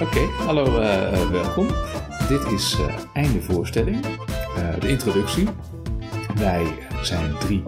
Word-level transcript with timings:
Oké, 0.00 0.20
hallo, 0.20 0.80
uh, 0.80 1.30
welkom. 1.30 1.66
Dit 2.28 2.44
is 2.52 2.78
uh, 2.78 2.94
einde 3.12 3.42
voorstelling, 3.42 4.06
uh, 4.06 4.80
de 4.80 4.88
introductie. 4.88 5.48
Wij 6.34 6.78
zijn 7.02 7.36
drie 7.38 7.62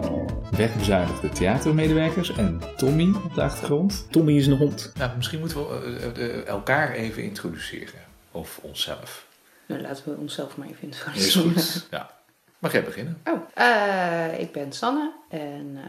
wegbezuinigde 0.51 1.29
theatermedewerkers 1.29 2.35
en 2.35 2.61
Tommy 2.77 3.15
op 3.25 3.35
de 3.35 3.41
achtergrond. 3.41 4.07
Tommy 4.09 4.33
is 4.33 4.47
een 4.47 4.57
hond. 4.57 4.91
Nou, 4.97 5.11
misschien 5.15 5.39
moeten 5.39 5.57
we 5.57 6.43
elkaar 6.47 6.91
even 6.91 7.23
introduceren, 7.23 7.99
of 8.31 8.59
onszelf. 8.61 9.27
Nou, 9.65 9.81
laten 9.81 10.03
we 10.05 10.17
onszelf 10.19 10.57
maar 10.57 10.67
even 10.67 10.81
introduceren. 10.81 11.55
Is 11.55 11.71
goed, 11.71 11.87
ja. 11.91 12.18
Mag 12.59 12.71
jij 12.71 12.83
beginnen? 12.83 13.21
Oh, 13.23 14.39
ik 14.39 14.51
ben 14.51 14.73
Sanne 14.73 15.11
en 15.29 15.79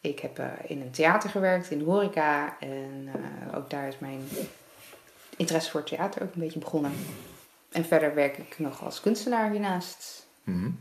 ik 0.00 0.18
heb 0.18 0.40
in 0.66 0.80
een 0.80 0.90
theater 0.90 1.30
gewerkt, 1.30 1.70
in 1.70 1.78
de 1.78 1.84
horeca. 1.84 2.56
En 2.60 3.10
ook 3.54 3.70
daar 3.70 3.88
is 3.88 3.98
mijn 3.98 4.28
interesse 5.36 5.70
voor 5.70 5.82
theater 5.82 6.22
ook 6.22 6.34
een 6.34 6.40
beetje 6.40 6.58
begonnen. 6.58 6.92
En 7.72 7.84
verder 7.84 8.14
werk 8.14 8.38
ik 8.38 8.58
nog 8.58 8.84
als 8.84 9.00
kunstenaar 9.00 9.50
hiernaast. 9.50 10.26
Mm 10.44 10.78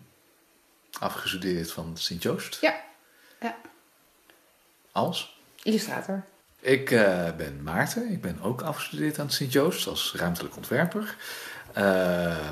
Afgestudeerd 0.99 1.71
van 1.71 1.97
Sint-Joost? 1.97 2.57
Ja. 2.61 2.81
ja. 3.41 3.55
Als? 4.91 5.39
Illustrator. 5.63 6.23
Ik 6.59 6.89
ben 7.37 7.63
Maarten. 7.63 8.11
Ik 8.11 8.21
ben 8.21 8.41
ook 8.41 8.61
afgestudeerd 8.61 9.19
aan 9.19 9.29
Sint-Joost 9.29 9.87
als 9.87 10.13
ruimtelijk 10.15 10.55
ontwerper. 10.55 11.15
Uh, 11.77 12.49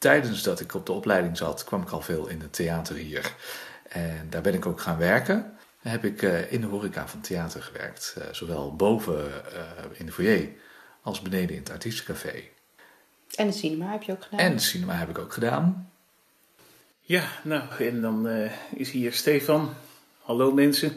tijdens 0.00 0.42
dat 0.42 0.60
ik 0.60 0.74
op 0.74 0.86
de 0.86 0.92
opleiding 0.92 1.36
zat, 1.36 1.64
kwam 1.64 1.82
ik 1.82 1.90
al 1.90 2.00
veel 2.00 2.28
in 2.28 2.40
het 2.40 2.52
theater 2.52 2.96
hier. 2.96 3.34
En 3.88 4.26
daar 4.30 4.42
ben 4.42 4.54
ik 4.54 4.66
ook 4.66 4.80
gaan 4.80 4.98
werken. 4.98 5.58
heb 5.78 6.04
ik 6.04 6.22
uh, 6.22 6.52
in 6.52 6.60
de 6.60 6.66
horeca 6.66 7.08
van 7.08 7.20
theater 7.20 7.62
gewerkt. 7.62 8.16
zowel 8.30 8.76
boven 8.76 9.30
in 9.92 10.06
de 10.06 10.12
foyer 10.12 10.48
als 11.02 11.20
beneden 11.20 11.56
in 11.56 11.62
het 11.62 11.70
artiestencafé. 11.70 12.42
En 13.34 13.46
de 13.46 13.52
cinema 13.52 13.90
heb 13.90 14.02
je 14.02 14.12
ook 14.12 14.22
gedaan? 14.22 14.40
En 14.40 14.52
de 14.52 14.62
cinema 14.62 14.94
heb 14.94 15.08
ik 15.08 15.18
ook 15.18 15.32
gedaan. 15.32 15.90
Ja, 17.00 17.24
nou, 17.42 17.62
en 17.78 18.00
dan 18.00 18.26
uh, 18.26 18.50
is 18.74 18.90
hier 18.90 19.12
Stefan. 19.12 19.74
Hallo 20.22 20.52
mensen. 20.52 20.92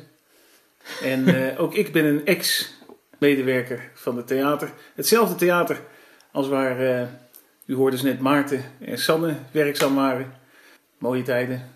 En 1.02 1.30
uh, 1.30 1.60
ook 1.62 1.74
ik 1.74 1.92
ben 1.92 2.06
een 2.06 2.26
ex-medewerker 2.26 3.90
van 3.94 4.18
het 4.18 4.28
theater. 4.28 4.72
Hetzelfde 4.96 5.36
theater 5.36 5.82
als 6.32 6.48
waar, 6.48 6.82
uh, 6.82 7.08
u 7.74 7.76
hoorde 7.76 7.96
dus 7.96 8.06
net 8.06 8.20
Maarten 8.20 8.64
en 8.80 8.98
Sanne 8.98 9.36
werkzaam 9.52 9.96
waren. 9.96 10.34
Mooie 10.98 11.22
tijden. 11.22 11.70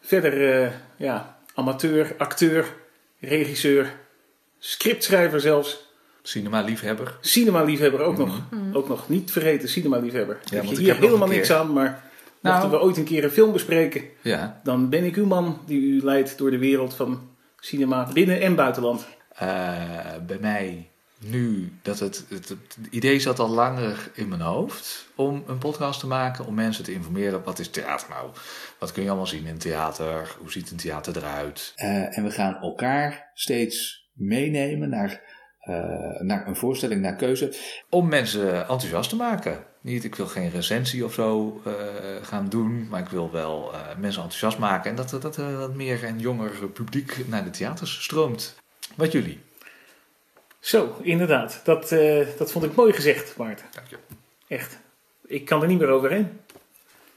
Verder, 0.00 0.72
ja, 0.96 1.38
amateur, 1.54 2.14
acteur, 2.18 2.74
regisseur, 3.20 3.92
scriptschrijver 4.58 5.40
zelfs. 5.40 5.88
Cinema-liefhebber. 6.22 7.18
Cinema-liefhebber 7.20 8.00
ook, 8.00 8.18
nog, 8.18 8.42
mhm. 8.50 8.76
ook 8.76 8.88
nog. 8.88 9.08
Niet 9.08 9.32
vergeten, 9.32 9.68
cinema-liefhebber. 9.68 10.38
Ja, 10.44 10.56
heb 10.56 10.64
je 10.64 10.76
hier 10.76 10.96
helemaal 10.96 11.28
niks 11.28 11.52
aan, 11.52 11.72
maar 11.72 12.10
nou, 12.40 12.54
mochten 12.54 12.78
we 12.78 12.84
ooit 12.84 12.96
een 12.96 13.04
keer 13.04 13.24
een 13.24 13.30
film 13.30 13.52
bespreken, 13.52 14.02
ja. 14.20 14.60
dan 14.64 14.88
ben 14.88 15.04
ik 15.04 15.16
uw 15.16 15.26
man 15.26 15.60
die 15.66 15.80
u 15.80 16.04
leidt 16.04 16.38
door 16.38 16.50
de 16.50 16.58
wereld 16.58 16.94
van 16.94 17.28
cinema 17.60 18.08
binnen- 18.12 18.40
en 18.40 18.54
buitenland. 18.54 19.06
Uh, 19.42 19.48
bij 20.26 20.38
mij 20.40 20.88
nu, 21.24 21.72
dat 21.82 21.98
het, 21.98 22.24
het, 22.28 22.48
het, 22.48 22.78
idee 22.90 23.20
zat 23.20 23.38
al 23.38 23.48
langer 23.48 24.10
in 24.14 24.28
mijn 24.28 24.40
hoofd 24.40 25.06
om 25.14 25.42
een 25.46 25.58
podcast 25.58 26.00
te 26.00 26.06
maken, 26.06 26.46
om 26.46 26.54
mensen 26.54 26.84
te 26.84 26.92
informeren. 26.92 27.44
Wat 27.44 27.58
is 27.58 27.68
theater 27.68 28.08
nou? 28.08 28.30
Wat 28.78 28.92
kun 28.92 29.02
je 29.02 29.08
allemaal 29.08 29.26
zien 29.26 29.46
in 29.46 29.58
theater? 29.58 30.36
Hoe 30.38 30.52
ziet 30.52 30.70
een 30.70 30.76
theater 30.76 31.16
eruit? 31.16 31.72
Uh, 31.76 32.18
en 32.18 32.24
we 32.24 32.30
gaan 32.30 32.56
elkaar 32.56 33.30
steeds 33.34 34.08
meenemen 34.12 34.88
naar 34.88 35.38
uh, 35.64 36.20
naar 36.20 36.46
een 36.46 36.56
voorstelling, 36.56 37.00
naar 37.00 37.16
keuze, 37.16 37.54
om 37.90 38.08
mensen 38.08 38.58
enthousiast 38.58 39.08
te 39.08 39.16
maken. 39.16 39.64
Niet, 39.80 40.04
ik 40.04 40.14
wil 40.14 40.26
geen 40.26 40.50
recensie 40.50 41.04
of 41.04 41.12
zo 41.12 41.60
uh, 41.66 41.74
gaan 42.22 42.48
doen, 42.48 42.88
maar 42.88 43.00
ik 43.00 43.08
wil 43.08 43.30
wel 43.30 43.72
mensen 43.98 44.22
enthousiast 44.22 44.58
maken 44.58 44.90
en 44.90 44.96
dat, 44.96 45.10
dat, 45.10 45.22
dat 45.22 45.36
er 45.36 45.58
wat 45.58 45.74
meer 45.74 46.04
en 46.04 46.18
jonger 46.18 46.68
publiek 46.68 47.28
naar 47.28 47.44
de 47.44 47.50
theaters 47.50 48.02
stroomt. 48.02 48.56
Wat 48.96 49.12
jullie? 49.12 49.40
Zo, 50.60 50.96
inderdaad. 51.02 51.60
Dat, 51.64 51.88
dat 52.38 52.52
vond 52.52 52.64
ik 52.64 52.74
mooi 52.74 52.92
gezegd, 52.92 53.36
Maarten. 53.36 53.66
Dank 53.70 53.86
je. 53.86 53.96
Echt. 54.48 54.78
Ik 55.26 55.44
kan 55.44 55.62
er 55.62 55.68
niet 55.68 55.78
meer 55.78 55.88
overheen. 55.88 56.40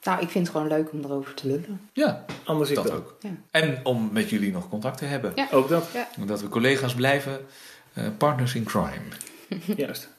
Nou, 0.03 0.21
ik 0.21 0.29
vind 0.29 0.47
het 0.47 0.55
gewoon 0.55 0.71
leuk 0.71 0.91
om 0.91 1.03
erover 1.03 1.33
te 1.33 1.47
lullen. 1.47 1.89
Ja, 1.93 2.25
anders 2.43 2.73
dat 2.73 2.85
ik 2.85 2.93
ook. 2.93 3.15
Ja. 3.19 3.29
En 3.51 3.79
om 3.83 4.09
met 4.11 4.29
jullie 4.29 4.51
nog 4.51 4.69
contact 4.69 4.97
te 4.97 5.05
hebben. 5.05 5.31
Ja. 5.35 5.47
Ook 5.51 5.69
dat. 5.69 5.89
Ja. 5.93 6.25
Dat 6.25 6.41
we 6.41 6.47
collega's 6.47 6.95
blijven. 6.95 7.45
Uh, 7.93 8.07
partners 8.17 8.55
in 8.55 8.63
crime. 8.63 9.01
Juist. 9.85 10.09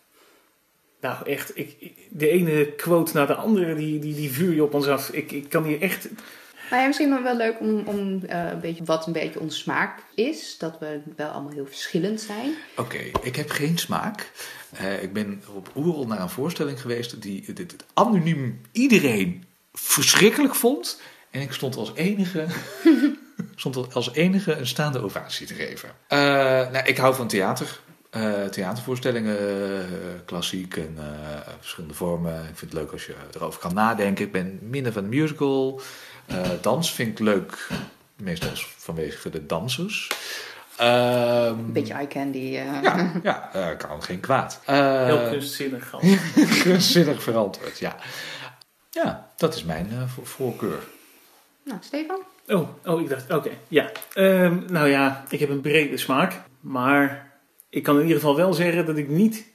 Nou, 1.00 1.26
echt, 1.26 1.58
ik, 1.58 1.92
de 2.10 2.28
ene 2.28 2.72
quote 2.72 3.12
na 3.14 3.26
de 3.26 3.34
andere, 3.34 3.74
die, 3.74 3.98
die, 3.98 4.14
die 4.14 4.30
vuur 4.30 4.54
je 4.54 4.64
op 4.64 4.74
ons 4.74 4.86
af. 4.86 5.10
Ik, 5.10 5.32
ik 5.32 5.48
kan 5.48 5.64
hier 5.64 5.80
echt... 5.80 6.08
Nou 6.70 6.82
ja, 6.82 6.86
misschien 6.86 7.22
wel 7.22 7.36
leuk 7.36 7.60
om, 7.60 7.82
om 7.86 7.98
uh, 7.98 8.50
een 8.50 8.60
beetje 8.60 8.84
wat 8.84 9.06
een 9.06 9.12
beetje 9.12 9.40
onze 9.40 9.58
smaak 9.58 9.98
is. 10.14 10.58
Dat 10.58 10.78
we 10.78 11.00
wel 11.16 11.28
allemaal 11.28 11.52
heel 11.52 11.66
verschillend 11.66 12.20
zijn. 12.20 12.54
Oké, 12.76 12.80
okay, 12.80 13.12
ik 13.22 13.36
heb 13.36 13.50
geen 13.50 13.78
smaak. 13.78 14.30
Uh, 14.80 15.02
ik 15.02 15.12
ben 15.12 15.42
op 15.54 15.70
Oerol 15.76 16.06
naar 16.06 16.20
een 16.20 16.28
voorstelling 16.28 16.80
geweest 16.80 17.22
die 17.22 17.52
dit 17.52 17.76
anoniem 17.94 18.60
iedereen 18.72 19.44
verschrikkelijk 19.72 20.54
vond. 20.54 21.00
En 21.30 21.40
ik 21.40 21.52
stond 21.52 21.76
als 21.76 21.92
enige 21.94 22.46
stond 23.54 23.94
als 23.94 24.12
enige 24.12 24.52
een 24.52 24.66
staande 24.66 25.02
ovatie 25.02 25.46
te 25.46 25.54
geven. 25.54 25.88
Uh, 25.88 26.18
nou, 26.70 26.84
ik 26.84 26.96
hou 26.96 27.14
van 27.14 27.28
theater. 27.28 27.82
Uh, 28.16 28.44
theatervoorstellingen, 28.44 29.42
uh, 29.42 29.84
klassiek 30.24 30.76
en 30.76 30.98
verschillende 31.60 31.94
vormen. 31.94 32.38
Ik 32.38 32.56
vind 32.56 32.72
het 32.72 32.80
leuk 32.80 32.92
als 32.92 33.06
je 33.06 33.14
erover 33.34 33.60
kan 33.60 33.74
nadenken. 33.74 34.24
Ik 34.24 34.32
ben 34.32 34.58
minder 34.62 34.92
van 34.92 35.02
de 35.02 35.08
musical. 35.08 35.80
Dans 36.60 36.92
vind 36.92 37.08
ik 37.08 37.18
leuk, 37.18 37.68
meestal 38.16 38.50
vanwege 38.76 39.30
de 39.30 39.46
dansers. 39.46 40.10
Um, 40.80 40.86
een 40.86 41.72
beetje 41.72 41.94
eye 41.94 42.06
candy. 42.06 42.38
Ja, 42.38 43.20
ja 43.52 43.74
kan 43.74 44.02
geen 44.02 44.20
kwaad. 44.20 44.60
Heel 44.64 45.28
kunstzinnig. 45.30 45.94
kunstzinnig 46.62 47.22
verantwoord, 47.22 47.78
ja. 47.78 47.96
Ja, 48.90 49.30
dat 49.36 49.54
is 49.54 49.64
mijn 49.64 49.88
voorkeur. 50.22 50.78
Nou, 51.64 51.78
Stefan? 51.82 52.20
Oh, 52.46 52.68
oh 52.84 53.00
ik 53.00 53.08
dacht, 53.08 53.32
oké, 53.32 53.50
ja. 53.68 53.90
Um, 54.14 54.64
nou 54.68 54.88
ja, 54.88 55.24
ik 55.28 55.40
heb 55.40 55.48
een 55.48 55.60
brede 55.60 55.96
smaak. 55.96 56.40
Maar 56.60 57.32
ik 57.70 57.82
kan 57.82 57.94
in 57.94 58.02
ieder 58.02 58.16
geval 58.16 58.36
wel 58.36 58.52
zeggen 58.52 58.86
dat 58.86 58.96
ik 58.96 59.08
niet 59.08 59.46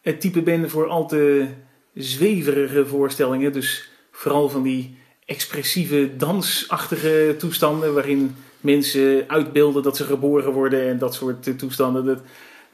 het 0.00 0.20
type 0.20 0.42
ben 0.42 0.70
voor 0.70 0.88
al 0.88 1.08
te 1.08 1.48
zweverige 1.94 2.86
voorstellingen. 2.86 3.52
Dus 3.52 3.90
vooral 4.12 4.48
van 4.48 4.62
die 4.62 4.98
expressieve, 5.24 6.16
dansachtige 6.16 7.34
toestanden 7.38 7.94
waarin 7.94 8.36
mensen 8.60 9.24
uitbeelden 9.26 9.82
dat 9.82 9.96
ze 9.96 10.04
geboren 10.04 10.52
worden 10.52 10.88
en 10.88 10.98
dat 10.98 11.14
soort 11.14 11.58
toestanden. 11.58 12.04
Dat, 12.04 12.20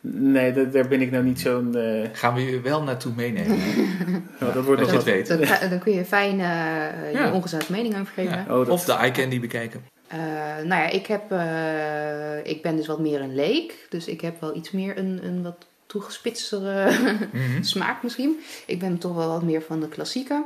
Nee, 0.02 0.52
dat, 0.52 0.72
daar 0.72 0.88
ben 0.88 1.00
ik 1.00 1.10
nou 1.10 1.24
niet 1.24 1.40
zo'n... 1.40 1.72
Uh... 1.76 2.08
Gaan 2.12 2.34
we 2.34 2.40
je 2.40 2.60
wel 2.60 2.82
naartoe 2.82 3.12
meenemen? 3.16 3.58
ja, 4.40 4.50
dat 4.52 4.64
wordt 4.64 4.80
nog 4.80 4.92
wat... 4.92 5.04
weet. 5.04 5.28
Dan, 5.28 5.40
dan, 5.70 5.78
kun 5.78 5.92
je 5.92 6.04
fijn 6.04 6.34
uh, 6.34 7.12
ja. 7.12 7.26
je 7.26 7.32
ongezouten 7.32 7.72
mening 7.72 7.94
over 7.94 8.12
geven. 8.14 8.32
Ja. 8.32 8.42
Oh, 8.42 8.58
dat... 8.58 8.68
Of 8.68 8.84
de 8.84 8.92
eye 8.92 9.10
candy 9.10 9.40
bekijken. 9.40 9.84
Uh, 10.12 10.18
nou 10.64 10.82
ja, 10.82 10.86
ik, 10.88 11.06
heb, 11.06 11.22
ik 12.46 12.62
ben 12.62 12.76
dus 12.76 12.86
wat 12.86 13.00
meer 13.00 13.20
een 13.20 13.34
leek. 13.34 13.86
Dus 13.88 14.06
ik 14.06 14.20
heb 14.20 14.40
wel 14.40 14.56
iets 14.56 14.70
meer 14.70 14.98
een, 14.98 15.20
een 15.22 15.42
wat 15.42 15.66
toegespitstere 15.86 16.90
mm 16.90 17.18
-hmm. 17.32 17.62
smaak 17.72 18.02
misschien. 18.02 18.40
Ik 18.66 18.78
ben 18.78 18.98
toch 18.98 19.14
wel 19.14 19.28
wat 19.28 19.42
meer 19.42 19.62
van 19.62 19.80
de 19.80 19.88
klassieke. 19.88 20.44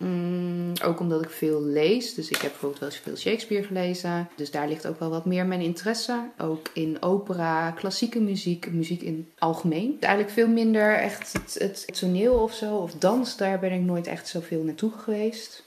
Mm, 0.00 0.72
ook 0.84 1.00
omdat 1.00 1.22
ik 1.22 1.30
veel 1.30 1.62
lees. 1.62 2.14
Dus 2.14 2.28
ik 2.28 2.36
heb 2.36 2.50
bijvoorbeeld 2.50 2.80
wel 2.80 2.88
eens 2.88 2.98
veel 2.98 3.16
Shakespeare 3.16 3.66
gelezen. 3.66 4.28
Dus 4.36 4.50
daar 4.50 4.68
ligt 4.68 4.86
ook 4.86 4.98
wel 4.98 5.10
wat 5.10 5.24
meer 5.24 5.46
mijn 5.46 5.60
interesse. 5.60 6.20
Ook 6.38 6.70
in 6.72 7.02
opera, 7.02 7.70
klassieke 7.70 8.20
muziek, 8.20 8.72
muziek 8.72 9.02
in 9.02 9.16
het 9.16 9.40
algemeen. 9.40 9.96
Eigenlijk 10.00 10.32
veel 10.32 10.48
minder 10.48 10.94
echt 10.94 11.32
het, 11.58 11.98
toneel 11.98 12.34
of 12.34 12.54
zo, 12.54 12.76
of 12.76 12.92
dans. 12.92 13.36
Daar 13.36 13.58
ben 13.58 13.72
ik 13.72 13.80
nooit 13.80 14.06
echt 14.06 14.28
zoveel 14.28 14.62
naartoe 14.62 14.92
geweest. 14.98 15.64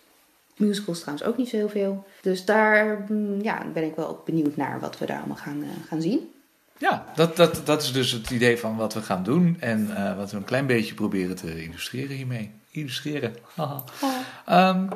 Musicals 0.55 0.99
trouwens 0.99 1.27
ook 1.27 1.37
niet 1.37 1.49
zo 1.49 1.57
heel 1.57 1.69
veel. 1.69 2.05
Dus 2.21 2.45
daar 2.45 3.05
mm, 3.09 3.41
ja, 3.41 3.65
ben 3.73 3.83
ik 3.83 3.95
wel 3.95 4.21
benieuwd 4.25 4.55
naar 4.55 4.79
wat 4.79 4.97
we 4.97 5.05
daar 5.05 5.17
allemaal 5.17 5.37
gaan, 5.37 5.61
uh, 5.61 5.67
gaan 5.87 6.01
zien. 6.01 6.31
Ja, 6.77 7.05
dat, 7.15 7.35
dat, 7.35 7.61
dat 7.65 7.81
is 7.81 7.91
dus 7.91 8.11
het 8.11 8.29
idee 8.29 8.57
van 8.57 8.75
wat 8.75 8.93
we 8.93 9.01
gaan 9.01 9.23
doen. 9.23 9.57
En 9.59 9.87
uh, 9.89 10.17
wat 10.17 10.31
we 10.31 10.37
een 10.37 10.43
klein 10.43 10.67
beetje 10.67 10.93
proberen 10.93 11.35
te 11.35 11.63
illustreren 11.63 12.15
hiermee 12.15 12.51
illustreren. 12.73 13.35
Oh. 13.57 13.79
Um, 14.49 14.89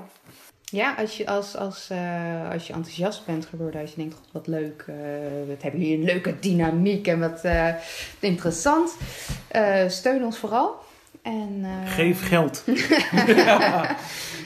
ja, 0.64 0.96
als 0.96 1.18
je, 1.18 1.28
als, 1.28 1.56
als, 1.56 1.90
uh, 1.92 2.50
als 2.52 2.68
je 2.68 2.74
enthousiast 2.74 3.26
bent 3.26 3.46
geworden, 3.46 3.82
als 3.82 3.90
je 3.90 3.96
denkt, 3.96 4.16
God, 4.16 4.28
wat 4.32 4.48
leuk, 4.48 4.86
uh, 4.90 4.96
wat 5.48 5.62
hebben 5.62 5.80
jullie 5.80 5.98
een 5.98 6.04
leuke 6.04 6.40
dynamiek 6.40 7.08
en 7.08 7.20
wat 7.20 7.46
uh, 7.46 7.70
interessant. 8.20 8.96
steun 9.88 10.24
ons 10.24 10.38
vooral. 10.38 10.86
En, 11.28 11.60
eh, 11.64 11.92
Geef 11.92 12.28
geld. 12.28 12.64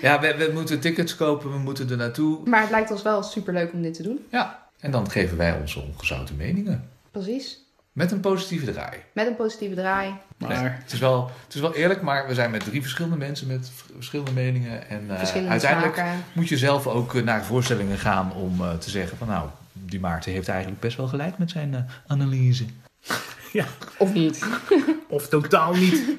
Ja, 0.01 0.19
we, 0.19 0.35
we 0.37 0.49
moeten 0.53 0.79
tickets 0.79 1.15
kopen, 1.15 1.51
we 1.51 1.57
moeten 1.57 1.89
er 1.89 1.97
naartoe. 1.97 2.39
Maar 2.45 2.61
het 2.61 2.69
lijkt 2.69 2.91
ons 2.91 3.01
wel 3.01 3.23
superleuk 3.23 3.73
om 3.73 3.81
dit 3.81 3.93
te 3.93 4.03
doen. 4.03 4.25
Ja, 4.29 4.67
en 4.79 4.91
dan 4.91 5.09
geven 5.09 5.37
wij 5.37 5.59
onze 5.61 5.79
ongezouten 5.79 6.35
meningen. 6.35 6.89
Precies. 7.11 7.65
Met 7.91 8.11
een 8.11 8.19
positieve 8.19 8.71
draai. 8.71 8.97
Met 9.13 9.27
een 9.27 9.35
positieve 9.35 9.75
draai. 9.75 10.13
Nee, 10.49 10.57
Maar 10.57 10.79
het, 10.83 10.93
is 10.93 10.99
wel, 10.99 11.31
het 11.45 11.55
is 11.55 11.61
wel 11.61 11.75
eerlijk, 11.75 12.01
maar 12.01 12.27
we 12.27 12.33
zijn 12.33 12.51
met 12.51 12.63
drie 12.63 12.81
verschillende 12.81 13.17
mensen 13.17 13.47
met 13.47 13.71
verschillende 13.95 14.31
meningen. 14.31 14.89
En 14.89 15.05
eh, 15.09 15.17
verschillende 15.17 15.51
uiteindelijk 15.51 15.95
smaken. 15.95 16.23
moet 16.33 16.49
je 16.49 16.57
zelf 16.57 16.87
ook 16.87 17.15
eh, 17.15 17.23
naar 17.23 17.43
voorstellingen 17.43 17.97
gaan 17.97 18.33
om 18.33 18.61
eh, 18.61 18.73
te 18.73 18.89
zeggen 18.89 19.17
van 19.17 19.27
nou, 19.27 19.49
die 19.73 19.99
Maarten 19.99 20.31
heeft 20.31 20.47
eigenlijk 20.47 20.81
best 20.81 20.97
wel 20.97 21.07
gelijk 21.07 21.37
met 21.37 21.49
zijn 21.49 21.73
eh, 21.73 21.81
analyse. 22.07 22.65
Of 23.97 24.13
niet. 24.13 24.45
of 25.09 25.27
totaal 25.27 25.73
niet. 25.73 26.03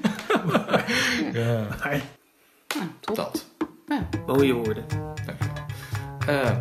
Ja. 1.33 1.67
Maar 1.69 2.01
Nou, 2.75 2.87
top. 2.99 3.15
Dat. 3.15 3.45
Ja. 3.87 4.07
mooie 4.25 4.53
woorden. 4.53 4.83
Dankjewel. 5.25 5.65
Eh, 6.27 6.57